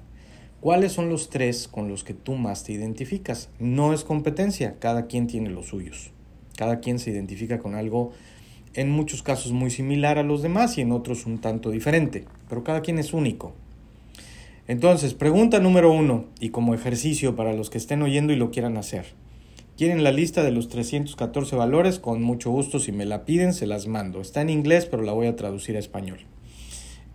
¿Cuáles 0.59 0.91
son 0.91 1.09
los 1.09 1.29
tres 1.29 1.67
con 1.67 1.87
los 1.87 2.03
que 2.03 2.13
tú 2.13 2.35
más 2.35 2.63
te 2.63 2.73
identificas? 2.73 3.49
No 3.59 3.93
es 3.93 4.03
competencia, 4.03 4.75
cada 4.79 5.07
quien 5.07 5.27
tiene 5.27 5.49
los 5.49 5.67
suyos. 5.67 6.11
Cada 6.55 6.79
quien 6.79 6.99
se 6.99 7.11
identifica 7.11 7.59
con 7.59 7.75
algo 7.75 8.11
en 8.73 8.89
muchos 8.89 9.23
casos 9.23 9.51
muy 9.51 9.69
similar 9.69 10.17
a 10.17 10.23
los 10.23 10.41
demás 10.41 10.77
y 10.77 10.81
en 10.81 10.91
otros 10.91 11.25
un 11.25 11.39
tanto 11.39 11.71
diferente, 11.71 12.25
pero 12.47 12.63
cada 12.63 12.81
quien 12.81 12.99
es 12.99 13.13
único. 13.13 13.53
Entonces, 14.67 15.13
pregunta 15.13 15.59
número 15.59 15.91
uno, 15.91 16.25
y 16.39 16.49
como 16.49 16.73
ejercicio 16.73 17.35
para 17.35 17.53
los 17.53 17.69
que 17.69 17.77
estén 17.77 18.01
oyendo 18.01 18.31
y 18.31 18.37
lo 18.37 18.51
quieran 18.51 18.77
hacer. 18.77 19.05
¿Quieren 19.77 20.03
la 20.03 20.11
lista 20.11 20.43
de 20.43 20.51
los 20.51 20.69
314 20.69 21.55
valores? 21.55 21.97
Con 21.97 22.21
mucho 22.21 22.51
gusto, 22.51 22.79
si 22.79 22.91
me 22.91 23.05
la 23.05 23.25
piden, 23.25 23.53
se 23.53 23.65
las 23.65 23.87
mando. 23.87 24.21
Está 24.21 24.41
en 24.41 24.49
inglés, 24.49 24.85
pero 24.85 25.01
la 25.03 25.11
voy 25.11 25.27
a 25.27 25.35
traducir 25.35 25.75
a 25.75 25.79
español. 25.79 26.19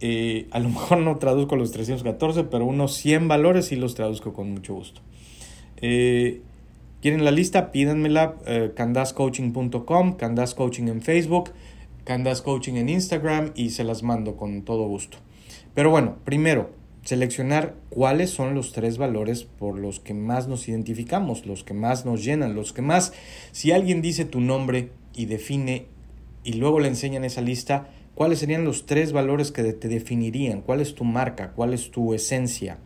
Eh, 0.01 0.47
a 0.51 0.59
lo 0.59 0.69
mejor 0.71 0.99
no 0.99 1.17
traduzco 1.19 1.57
los 1.57 1.73
314, 1.73 2.45
pero 2.45 2.65
unos 2.65 2.95
100 2.95 3.29
valores 3.29 3.67
sí 3.67 3.77
los 3.77 3.95
traduzco 3.95 4.33
con 4.33 4.51
mucho 4.51 4.75
gusto. 4.75 5.01
Eh, 5.79 6.43
¿Quieren 7.03 7.25
la 7.25 7.31
lista? 7.31 7.71
Pídanmela, 7.71 8.37
eh, 8.47 8.73
candascoaching.com, 8.75 10.17
Candas 10.17 10.55
Coaching 10.55 10.89
en 10.89 11.03
Facebook, 11.03 11.51
Candas 12.05 12.43
Coaching 12.43 12.75
en 12.75 12.89
Instagram 12.89 13.53
y 13.55 13.71
se 13.71 13.85
las 13.85 14.03
mando 14.03 14.37
con 14.37 14.63
todo 14.63 14.89
gusto. 14.89 15.19
Pero 15.75 15.91
bueno, 15.91 16.17
primero, 16.25 16.71
seleccionar 17.05 17.77
cuáles 17.91 18.31
son 18.31 18.55
los 18.55 18.73
tres 18.73 18.99
valores 18.99 19.45
por 19.45 19.79
los 19.79 20.01
que 20.01 20.15
más 20.15 20.49
nos 20.49 20.67
identificamos, 20.69 21.47
los 21.47 21.63
que 21.63 21.75
más 21.75 22.05
nos 22.07 22.25
llenan, 22.25 22.55
los 22.55 22.73
que 22.73 22.83
más, 22.83 23.13
si 23.53 23.73
alguien 23.73 24.03
dice 24.03 24.25
tu 24.25 24.41
nombre 24.41 24.91
y 25.15 25.27
define 25.27 25.87
y 26.43 26.55
luego 26.55 26.81
le 26.81 26.89
enseñan 26.89 27.25
esa 27.25 27.43
lista, 27.43 27.89
cuáles 28.17 28.41
serían 28.41 28.65
los 28.65 28.87
tres 28.87 29.13
valores 29.13 29.53
que 29.53 29.63
te 29.75 29.87
definirían, 29.87 30.63
cuál 30.63 30.81
es 30.81 30.97
tu 30.97 31.05
marca, 31.05 31.53
cuál 31.53 31.73
es 31.73 31.93
tu 31.93 32.15
esencia. 32.15 32.79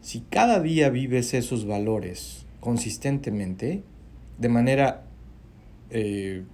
Si 0.00 0.20
cada 0.20 0.60
día 0.60 0.88
vives 0.88 1.34
esos 1.34 1.66
valores 1.66 2.46
consistentemente, 2.60 3.82
de 4.38 4.48
manera 4.48 5.02
eh, 5.90 6.44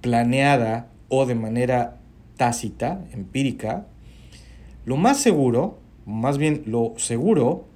planeada 0.00 0.90
o 1.08 1.24
de 1.24 1.36
manera 1.36 2.00
tácita, 2.36 3.06
empírica, 3.12 3.86
lo 4.84 4.96
más 4.96 5.20
seguro, 5.20 5.78
más 6.04 6.36
bien 6.36 6.64
lo 6.66 6.94
seguro, 6.96 7.68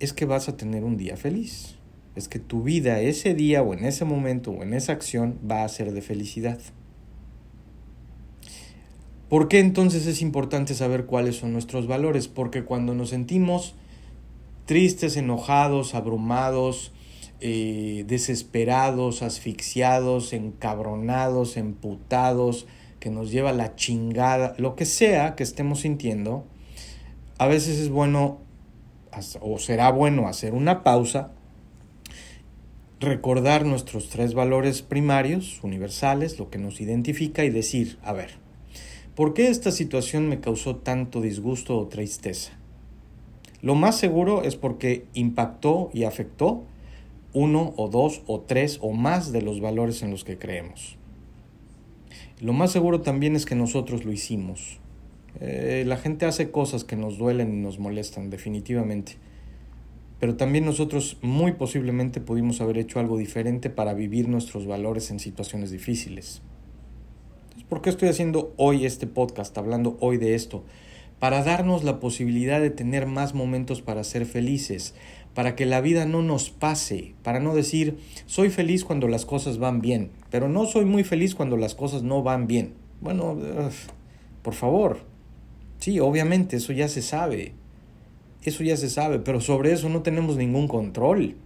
es 0.00 0.14
que 0.14 0.24
vas 0.24 0.48
a 0.48 0.56
tener 0.56 0.84
un 0.84 0.96
día 0.96 1.18
feliz. 1.18 1.76
Es 2.14 2.26
que 2.26 2.38
tu 2.38 2.62
vida 2.62 3.00
ese 3.00 3.34
día 3.34 3.62
o 3.62 3.74
en 3.74 3.84
ese 3.84 4.06
momento 4.06 4.52
o 4.52 4.62
en 4.62 4.72
esa 4.72 4.92
acción 4.92 5.38
va 5.46 5.64
a 5.64 5.68
ser 5.68 5.92
de 5.92 6.00
felicidad. 6.00 6.58
¿Por 9.28 9.48
qué 9.48 9.58
entonces 9.58 10.06
es 10.06 10.22
importante 10.22 10.74
saber 10.74 11.06
cuáles 11.06 11.36
son 11.36 11.52
nuestros 11.52 11.88
valores? 11.88 12.28
Porque 12.28 12.64
cuando 12.64 12.94
nos 12.94 13.10
sentimos 13.10 13.74
tristes, 14.66 15.16
enojados, 15.16 15.96
abrumados, 15.96 16.92
eh, 17.40 18.04
desesperados, 18.06 19.22
asfixiados, 19.22 20.32
encabronados, 20.32 21.56
emputados, 21.56 22.66
que 23.00 23.10
nos 23.10 23.32
lleva 23.32 23.52
la 23.52 23.74
chingada, 23.74 24.54
lo 24.58 24.76
que 24.76 24.84
sea 24.84 25.34
que 25.34 25.42
estemos 25.42 25.80
sintiendo, 25.80 26.44
a 27.38 27.46
veces 27.48 27.78
es 27.78 27.88
bueno 27.88 28.38
o 29.40 29.58
será 29.58 29.90
bueno 29.90 30.28
hacer 30.28 30.54
una 30.54 30.84
pausa, 30.84 31.32
recordar 33.00 33.64
nuestros 33.66 34.08
tres 34.08 34.34
valores 34.34 34.82
primarios, 34.82 35.60
universales, 35.62 36.38
lo 36.38 36.48
que 36.48 36.58
nos 36.58 36.80
identifica 36.80 37.44
y 37.44 37.50
decir, 37.50 37.98
a 38.02 38.12
ver, 38.12 38.45
¿por 39.16 39.34
qué 39.34 39.48
esta 39.48 39.72
situación 39.72 40.28
me 40.28 40.40
causó 40.40 40.76
tanto 40.76 41.20
disgusto 41.20 41.76
o 41.76 41.88
tristeza? 41.88 42.52
Lo 43.62 43.74
más 43.74 43.98
seguro 43.98 44.42
es 44.42 44.54
porque 44.54 45.06
impactó 45.14 45.90
y 45.92 46.04
afectó 46.04 46.62
uno 47.32 47.74
o 47.76 47.88
dos 47.88 48.22
o 48.26 48.40
tres 48.40 48.78
o 48.82 48.92
más 48.92 49.32
de 49.32 49.42
los 49.42 49.60
valores 49.60 50.02
en 50.02 50.10
los 50.10 50.22
que 50.22 50.38
creemos. 50.38 50.96
Lo 52.40 52.52
más 52.52 52.70
seguro 52.70 53.00
también 53.00 53.34
es 53.34 53.46
que 53.46 53.54
nosotros 53.54 54.04
lo 54.04 54.12
hicimos. 54.12 54.78
Eh, 55.40 55.84
la 55.86 55.96
gente 55.96 56.26
hace 56.26 56.50
cosas 56.50 56.84
que 56.84 56.96
nos 56.96 57.18
duelen 57.18 57.54
y 57.54 57.60
nos 57.60 57.78
molestan, 57.78 58.30
definitivamente. 58.30 59.16
Pero 60.20 60.36
también 60.36 60.64
nosotros 60.64 61.18
muy 61.22 61.52
posiblemente 61.52 62.20
pudimos 62.20 62.60
haber 62.60 62.78
hecho 62.78 63.00
algo 63.00 63.16
diferente 63.18 63.70
para 63.70 63.94
vivir 63.94 64.28
nuestros 64.28 64.66
valores 64.66 65.10
en 65.10 65.18
situaciones 65.18 65.70
difíciles. 65.70 66.42
¿Por 67.68 67.82
qué 67.82 67.90
estoy 67.90 68.08
haciendo 68.08 68.52
hoy 68.56 68.86
este 68.86 69.06
podcast, 69.06 69.56
hablando 69.58 69.96
hoy 70.00 70.16
de 70.18 70.34
esto? 70.34 70.64
para 71.18 71.42
darnos 71.42 71.82
la 71.84 71.98
posibilidad 71.98 72.60
de 72.60 72.70
tener 72.70 73.06
más 73.06 73.34
momentos 73.34 73.82
para 73.82 74.04
ser 74.04 74.26
felices, 74.26 74.94
para 75.34 75.54
que 75.54 75.66
la 75.66 75.80
vida 75.80 76.04
no 76.06 76.22
nos 76.22 76.50
pase, 76.50 77.14
para 77.22 77.40
no 77.40 77.54
decir 77.54 77.98
soy 78.26 78.50
feliz 78.50 78.84
cuando 78.84 79.08
las 79.08 79.24
cosas 79.24 79.58
van 79.58 79.80
bien, 79.80 80.10
pero 80.30 80.48
no 80.48 80.66
soy 80.66 80.84
muy 80.84 81.04
feliz 81.04 81.34
cuando 81.34 81.56
las 81.56 81.74
cosas 81.74 82.02
no 82.02 82.22
van 82.22 82.46
bien. 82.46 82.74
Bueno, 83.00 83.38
por 84.42 84.54
favor, 84.54 85.00
sí, 85.78 86.00
obviamente 86.00 86.56
eso 86.56 86.72
ya 86.72 86.88
se 86.88 87.02
sabe, 87.02 87.52
eso 88.42 88.62
ya 88.62 88.76
se 88.76 88.90
sabe, 88.90 89.18
pero 89.18 89.40
sobre 89.40 89.72
eso 89.72 89.88
no 89.88 90.02
tenemos 90.02 90.36
ningún 90.36 90.68
control. 90.68 91.36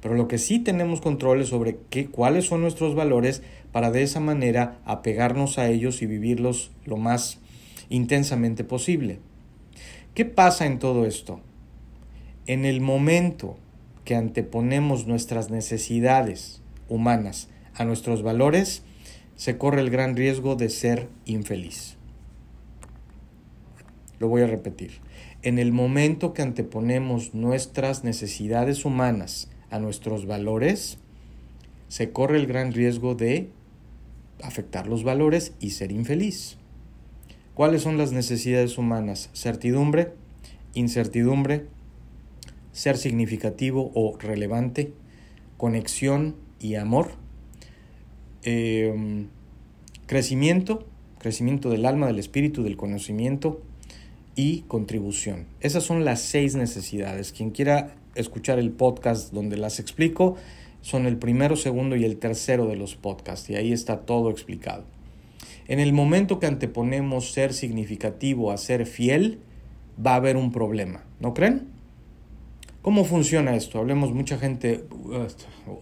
Pero 0.00 0.14
lo 0.14 0.28
que 0.28 0.38
sí 0.38 0.58
tenemos 0.58 1.00
control 1.00 1.42
es 1.42 1.48
sobre 1.48 1.78
qué, 1.90 2.06
cuáles 2.06 2.46
son 2.46 2.62
nuestros 2.62 2.94
valores 2.94 3.42
para 3.72 3.90
de 3.90 4.02
esa 4.02 4.20
manera 4.20 4.78
apegarnos 4.84 5.58
a 5.58 5.68
ellos 5.68 6.02
y 6.02 6.06
vivirlos 6.06 6.70
lo 6.84 6.96
más 6.96 7.38
intensamente 7.88 8.64
posible. 8.64 9.18
¿Qué 10.14 10.24
pasa 10.24 10.66
en 10.66 10.78
todo 10.78 11.06
esto? 11.06 11.40
En 12.46 12.64
el 12.64 12.80
momento 12.80 13.58
que 14.04 14.16
anteponemos 14.16 15.06
nuestras 15.06 15.50
necesidades 15.50 16.62
humanas 16.88 17.48
a 17.74 17.84
nuestros 17.84 18.22
valores, 18.22 18.82
se 19.36 19.56
corre 19.56 19.80
el 19.80 19.90
gran 19.90 20.16
riesgo 20.16 20.56
de 20.56 20.68
ser 20.68 21.08
infeliz. 21.24 21.96
Lo 24.18 24.28
voy 24.28 24.42
a 24.42 24.46
repetir. 24.46 25.00
En 25.42 25.58
el 25.58 25.72
momento 25.72 26.34
que 26.34 26.42
anteponemos 26.42 27.32
nuestras 27.32 28.04
necesidades 28.04 28.84
humanas 28.84 29.48
a 29.70 29.78
nuestros 29.78 30.26
valores, 30.26 30.98
se 31.88 32.10
corre 32.12 32.38
el 32.38 32.46
gran 32.46 32.72
riesgo 32.72 33.14
de 33.14 33.50
afectar 34.42 34.86
los 34.86 35.04
valores 35.04 35.52
y 35.60 35.70
ser 35.70 35.92
infeliz. 35.92 36.56
¿Cuáles 37.54 37.82
son 37.82 37.98
las 37.98 38.12
necesidades 38.12 38.78
humanas? 38.78 39.30
Certidumbre, 39.34 40.12
incertidumbre, 40.74 41.66
ser 42.72 42.96
significativo 42.96 43.90
o 43.94 44.16
relevante, 44.18 44.92
conexión 45.56 46.36
y 46.58 46.76
amor, 46.76 47.12
em, 48.44 49.28
crecimiento, 50.06 50.86
crecimiento 51.18 51.70
del 51.70 51.84
alma, 51.84 52.06
del 52.06 52.18
espíritu, 52.18 52.62
del 52.62 52.76
conocimiento 52.76 53.60
y 54.36 54.60
contribución. 54.62 55.46
Esas 55.60 55.84
son 55.84 56.04
las 56.04 56.20
seis 56.20 56.54
necesidades. 56.54 57.32
Quien 57.32 57.50
quiera 57.50 57.94
escuchar 58.14 58.58
el 58.58 58.70
podcast 58.70 59.32
donde 59.32 59.56
las 59.56 59.78
explico, 59.78 60.36
son 60.82 61.06
el 61.06 61.16
primero, 61.16 61.56
segundo 61.56 61.96
y 61.96 62.04
el 62.04 62.18
tercero 62.18 62.66
de 62.66 62.76
los 62.76 62.96
podcasts 62.96 63.50
y 63.50 63.56
ahí 63.56 63.72
está 63.72 64.00
todo 64.00 64.30
explicado. 64.30 64.84
En 65.68 65.78
el 65.78 65.92
momento 65.92 66.40
que 66.40 66.46
anteponemos 66.46 67.32
ser 67.32 67.52
significativo 67.52 68.50
a 68.50 68.56
ser 68.56 68.86
fiel, 68.86 69.38
va 70.04 70.12
a 70.12 70.16
haber 70.16 70.36
un 70.36 70.52
problema, 70.52 71.04
¿no 71.20 71.34
creen? 71.34 71.68
¿Cómo 72.82 73.04
funciona 73.04 73.54
esto? 73.54 73.78
Hablemos, 73.78 74.12
mucha 74.12 74.38
gente, 74.38 74.84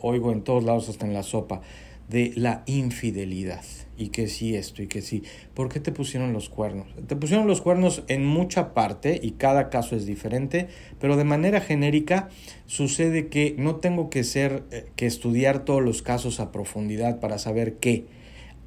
oigo 0.00 0.32
en 0.32 0.42
todos 0.42 0.64
lados, 0.64 0.88
hasta 0.88 1.06
en 1.06 1.14
la 1.14 1.23
sopa, 1.23 1.62
de 2.08 2.32
la 2.36 2.62
infidelidad. 2.66 3.64
Y 3.96 4.08
que 4.08 4.28
sí 4.28 4.54
esto, 4.54 4.82
y 4.82 4.86
que 4.86 5.02
sí. 5.02 5.24
¿Por 5.54 5.68
qué 5.68 5.80
te 5.80 5.90
pusieron 5.90 6.32
los 6.32 6.48
cuernos? 6.48 6.86
Te 7.08 7.16
pusieron 7.16 7.48
los 7.48 7.60
cuernos 7.60 8.04
en 8.06 8.24
mucha 8.24 8.72
parte, 8.72 9.18
y 9.22 9.32
cada 9.32 9.70
caso 9.70 9.96
es 9.96 10.06
diferente, 10.06 10.68
pero 11.00 11.16
de 11.16 11.24
manera 11.24 11.60
genérica 11.60 12.28
sucede 12.66 13.26
que 13.26 13.56
no 13.58 13.76
tengo 13.76 14.08
que 14.08 14.22
ser, 14.22 14.62
eh, 14.70 14.86
que 14.94 15.06
estudiar 15.06 15.64
todos 15.64 15.82
los 15.82 16.02
casos 16.02 16.38
a 16.38 16.52
profundidad 16.52 17.18
para 17.18 17.38
saber 17.38 17.74
que 17.78 18.06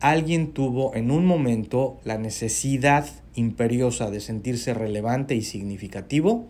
alguien 0.02 0.52
tuvo 0.52 0.94
en 0.96 1.12
un 1.12 1.26
momento 1.26 2.00
la 2.04 2.18
necesidad 2.18 3.08
imperiosa 3.36 4.12
de 4.12 4.20
sentirse 4.20 4.74
relevante 4.74 5.36
y 5.36 5.44
significativo, 5.44 6.48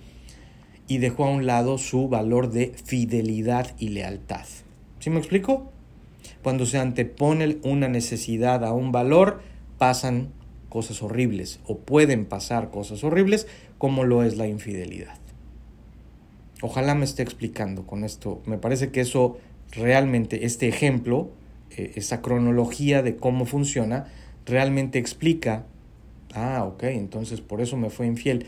y 0.88 0.98
dejó 0.98 1.26
a 1.26 1.30
un 1.30 1.46
lado 1.46 1.78
su 1.78 2.10
valor 2.10 2.50
de 2.52 2.74
fidelidad 2.84 3.76
y 3.78 3.90
lealtad. 3.90 4.46
¿Sí 5.00 5.10
me 5.10 5.20
explico? 5.20 5.72
Cuando 6.44 6.66
se 6.66 6.80
antepone 6.80 7.58
una 7.64 7.88
necesidad 7.88 8.66
a 8.66 8.74
un 8.74 8.92
valor, 8.92 9.42
pasan 9.78 10.30
cosas 10.70 11.04
horribles 11.04 11.60
o 11.68 11.78
pueden 11.80 12.26
pasar 12.26 12.72
cosas 12.72 13.04
horribles 13.04 13.48
como 13.78 14.04
lo 14.04 14.24
es 14.24 14.38
la 14.38 14.48
infidelidad. 14.48 15.18
Ojalá 16.62 16.96
me 16.96 17.06
esté 17.06 17.24
explicando 17.24 17.86
con 17.86 18.04
esto. 18.04 18.42
Me 18.46 18.58
parece 18.58 18.92
que 18.92 19.02
eso 19.02 19.38
realmente, 19.72 20.46
este 20.46 20.68
ejemplo, 20.68 21.30
eh, 21.76 21.92
esa 21.96 22.22
cronología 22.22 23.02
de 23.02 23.16
cómo 23.16 23.46
funciona, 23.46 24.08
realmente 24.46 25.00
explica, 25.00 25.66
ah, 26.34 26.64
ok, 26.64 26.84
entonces 26.84 27.42
por 27.42 27.62
eso 27.62 27.78
me 27.78 27.90
fue 27.90 28.08
infiel. 28.08 28.46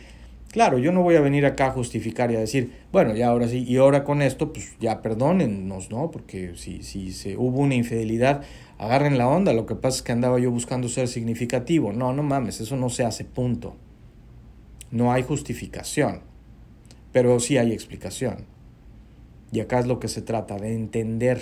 Claro, 0.54 0.78
yo 0.78 0.92
no 0.92 1.02
voy 1.02 1.16
a 1.16 1.20
venir 1.20 1.48
acá 1.48 1.66
a 1.66 1.72
justificar 1.72 2.30
y 2.30 2.36
a 2.36 2.40
decir, 2.40 2.74
bueno, 2.92 3.16
ya 3.16 3.30
ahora 3.30 3.48
sí, 3.48 3.66
y 3.68 3.78
ahora 3.78 4.04
con 4.04 4.22
esto, 4.22 4.54
pues 4.54 4.76
ya 4.80 5.02
perdónennos, 5.02 5.90
¿no? 5.90 6.12
Porque 6.12 6.52
si, 6.58 6.84
si 6.84 7.12
se, 7.12 7.38
hubo 7.38 7.62
una 7.62 7.74
infidelidad, 7.74 8.44
agarren 8.78 9.18
la 9.18 9.28
onda, 9.28 9.52
lo 9.54 9.66
que 9.66 9.74
pasa 9.74 9.98
es 9.98 10.04
que 10.04 10.12
andaba 10.12 10.38
yo 10.38 10.52
buscando 10.52 10.90
ser 10.90 11.08
significativo. 11.08 11.92
No, 11.92 12.14
no 12.14 12.22
mames, 12.22 12.62
eso 12.62 12.78
no 12.78 12.90
se 12.90 13.04
hace 13.04 13.26
punto. 13.26 13.76
No 14.92 15.12
hay 15.12 15.24
justificación, 15.24 16.22
pero 17.12 17.40
sí 17.40 17.58
hay 17.58 17.72
explicación. 17.72 18.46
Y 19.52 19.60
acá 19.60 19.80
es 19.80 19.88
lo 19.88 20.00
que 20.00 20.08
se 20.08 20.22
trata, 20.22 20.58
de 20.58 20.76
entender, 20.76 21.42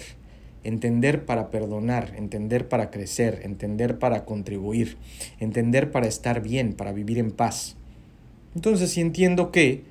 entender 0.64 1.26
para 1.26 1.50
perdonar, 1.50 2.14
entender 2.16 2.70
para 2.70 2.90
crecer, 2.90 3.42
entender 3.44 4.00
para 4.00 4.24
contribuir, 4.24 4.96
entender 5.42 5.92
para 5.92 6.08
estar 6.08 6.42
bien, 6.42 6.72
para 6.72 6.94
vivir 6.94 7.20
en 7.20 7.32
paz. 7.32 7.76
Entonces, 8.56 8.92
si 8.92 9.02
entiendo 9.02 9.52
que 9.52 9.84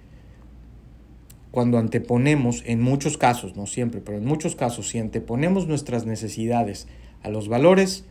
cuando 1.51 1.79
anteponemos, 1.79 2.62
en 2.66 2.81
muchos 2.81 3.18
casos, 3.18 3.57
no 3.57 3.66
siempre, 3.66 4.01
pero 4.01 4.18
en 4.18 4.25
muchos 4.25 4.55
casos, 4.55 4.88
si 4.88 4.99
anteponemos 4.99 5.66
nuestras 5.66 6.07
necesidades 6.07 6.87
a 7.23 7.29
los 7.29 7.49
valores, 7.49 8.05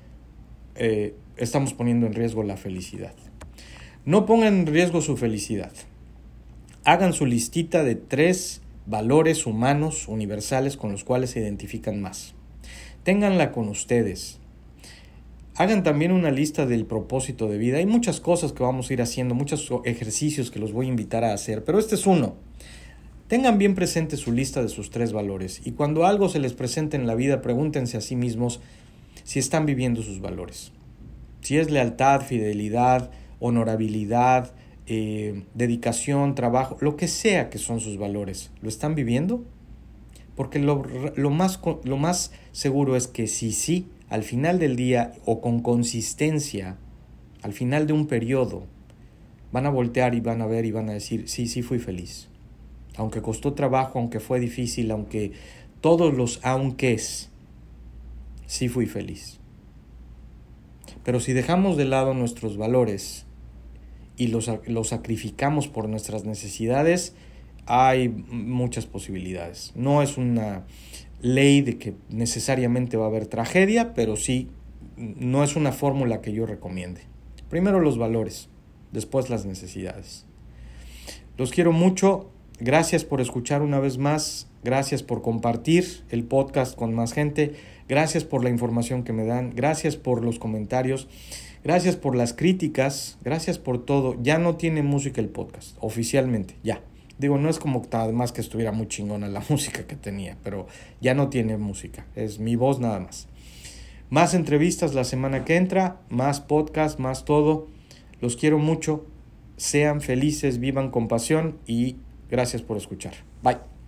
eh, 0.75 1.15
estamos 1.37 1.73
poniendo 1.73 2.05
en 2.05 2.13
riesgo 2.13 2.43
la 2.43 2.57
felicidad. 2.57 3.13
No 4.05 4.25
pongan 4.25 4.59
en 4.59 4.65
riesgo 4.65 5.01
su 5.01 5.17
felicidad. 5.17 5.71
Hagan 6.83 7.13
su 7.13 7.25
listita 7.25 7.83
de 7.83 7.95
tres 7.95 8.61
valores 8.85 9.45
humanos 9.45 10.07
universales 10.07 10.77
con 10.77 10.91
los 10.91 11.03
cuales 11.03 11.31
se 11.31 11.39
identifican 11.39 12.01
más. 12.01 12.33
Ténganla 13.03 13.51
con 13.51 13.69
ustedes. 13.69 14.38
Hagan 15.59 15.83
también 15.83 16.13
una 16.13 16.31
lista 16.31 16.65
del 16.65 16.85
propósito 16.85 17.49
de 17.49 17.57
vida. 17.57 17.79
Hay 17.79 17.85
muchas 17.85 18.21
cosas 18.21 18.53
que 18.53 18.63
vamos 18.63 18.89
a 18.89 18.93
ir 18.93 19.01
haciendo, 19.01 19.35
muchos 19.35 19.69
ejercicios 19.83 20.51
que 20.51 20.59
los 20.59 20.71
voy 20.71 20.85
a 20.85 20.89
invitar 20.89 21.25
a 21.25 21.33
hacer, 21.33 21.65
pero 21.65 21.79
este 21.79 21.95
es 21.95 22.07
uno. 22.07 22.37
Tengan 23.27 23.57
bien 23.57 23.75
presente 23.75 24.15
su 24.15 24.31
lista 24.31 24.61
de 24.61 24.69
sus 24.69 24.89
tres 24.89 25.11
valores 25.11 25.61
y 25.65 25.73
cuando 25.73 26.05
algo 26.05 26.29
se 26.29 26.39
les 26.39 26.53
presente 26.53 26.95
en 26.95 27.07
la 27.07 27.13
vida, 27.13 27.41
pregúntense 27.41 27.97
a 27.97 28.01
sí 28.01 28.15
mismos 28.15 28.61
si 29.25 29.39
están 29.39 29.65
viviendo 29.65 30.01
sus 30.01 30.21
valores. 30.21 30.71
Si 31.41 31.57
es 31.57 31.69
lealtad, 31.69 32.21
fidelidad, 32.21 33.11
honorabilidad, 33.41 34.53
eh, 34.87 35.43
dedicación, 35.55 36.35
trabajo, 36.35 36.77
lo 36.79 36.95
que 36.95 37.09
sea 37.09 37.49
que 37.49 37.57
son 37.57 37.81
sus 37.81 37.97
valores, 37.97 38.49
¿lo 38.61 38.69
están 38.69 38.95
viviendo? 38.95 39.43
Porque 40.35 40.59
lo, 40.59 40.83
lo, 41.17 41.29
más, 41.31 41.59
lo 41.83 41.97
más 41.97 42.31
seguro 42.53 42.95
es 42.95 43.07
que 43.07 43.27
si 43.27 43.51
sí, 43.51 43.89
al 44.09 44.23
final 44.23 44.59
del 44.59 44.75
día 44.75 45.13
o 45.25 45.39
con 45.39 45.61
consistencia, 45.61 46.77
al 47.41 47.53
final 47.53 47.87
de 47.87 47.93
un 47.93 48.07
periodo, 48.07 48.65
van 49.51 49.65
a 49.65 49.69
voltear 49.69 50.15
y 50.15 50.19
van 50.19 50.41
a 50.41 50.47
ver 50.47 50.65
y 50.65 50.71
van 50.71 50.89
a 50.89 50.93
decir, 50.93 51.27
sí, 51.27 51.47
sí 51.47 51.61
fui 51.61 51.79
feliz. 51.79 52.27
Aunque 52.97 53.21
costó 53.21 53.53
trabajo, 53.53 53.99
aunque 53.99 54.19
fue 54.19 54.39
difícil, 54.39 54.91
aunque 54.91 55.31
todos 55.81 56.13
los 56.13 56.39
aunques, 56.43 57.29
sí 58.45 58.67
fui 58.67 58.87
feliz. 58.87 59.39
Pero 61.03 61.19
si 61.19 61.33
dejamos 61.33 61.77
de 61.77 61.85
lado 61.85 62.13
nuestros 62.13 62.57
valores 62.57 63.25
y 64.17 64.27
los, 64.27 64.51
los 64.65 64.89
sacrificamos 64.89 65.67
por 65.67 65.87
nuestras 65.87 66.25
necesidades, 66.25 67.13
hay 67.65 68.09
muchas 68.09 68.85
posibilidades. 68.85 69.71
No 69.75 70.01
es 70.01 70.17
una 70.17 70.65
ley 71.21 71.61
de 71.61 71.77
que 71.77 71.95
necesariamente 72.09 72.97
va 72.97 73.05
a 73.05 73.09
haber 73.09 73.27
tragedia, 73.27 73.93
pero 73.93 74.15
sí, 74.15 74.49
no 74.97 75.43
es 75.43 75.55
una 75.55 75.71
fórmula 75.71 76.21
que 76.21 76.33
yo 76.33 76.45
recomiende. 76.45 77.01
Primero 77.49 77.79
los 77.79 77.97
valores, 77.97 78.49
después 78.91 79.29
las 79.29 79.45
necesidades. 79.45 80.25
Los 81.37 81.51
quiero 81.51 81.71
mucho, 81.71 82.29
gracias 82.59 83.05
por 83.05 83.21
escuchar 83.21 83.61
una 83.61 83.79
vez 83.79 83.97
más, 83.97 84.49
gracias 84.63 85.03
por 85.03 85.21
compartir 85.21 86.03
el 86.09 86.25
podcast 86.25 86.75
con 86.75 86.93
más 86.93 87.13
gente, 87.13 87.53
gracias 87.87 88.25
por 88.25 88.43
la 88.43 88.49
información 88.49 89.03
que 89.03 89.13
me 89.13 89.25
dan, 89.25 89.51
gracias 89.55 89.95
por 89.95 90.23
los 90.23 90.37
comentarios, 90.37 91.07
gracias 91.63 91.95
por 91.95 92.15
las 92.15 92.33
críticas, 92.33 93.17
gracias 93.23 93.57
por 93.57 93.83
todo. 93.83 94.15
Ya 94.21 94.37
no 94.37 94.57
tiene 94.57 94.83
música 94.83 95.21
el 95.21 95.29
podcast, 95.29 95.77
oficialmente, 95.79 96.55
ya. 96.63 96.81
Digo, 97.19 97.37
no 97.37 97.49
es 97.49 97.59
como 97.59 97.85
además 97.91 98.31
que 98.31 98.41
estuviera 98.41 98.71
muy 98.71 98.87
chingona 98.87 99.27
la 99.27 99.43
música 99.49 99.85
que 99.85 99.95
tenía, 99.95 100.37
pero 100.43 100.67
ya 101.01 101.13
no 101.13 101.29
tiene 101.29 101.57
música, 101.57 102.07
es 102.15 102.39
mi 102.39 102.55
voz 102.55 102.79
nada 102.79 102.99
más. 102.99 103.27
Más 104.09 104.33
entrevistas 104.33 104.95
la 104.95 105.03
semana 105.03 105.45
que 105.45 105.55
entra, 105.55 106.01
más 106.09 106.41
podcast, 106.41 106.97
más 106.97 107.25
todo. 107.25 107.67
Los 108.21 108.37
quiero 108.37 108.57
mucho, 108.57 109.05
sean 109.57 110.01
felices, 110.01 110.59
vivan 110.59 110.89
con 110.89 111.07
pasión 111.07 111.59
y 111.67 111.97
gracias 112.31 112.63
por 112.63 112.77
escuchar. 112.77 113.13
Bye. 113.43 113.78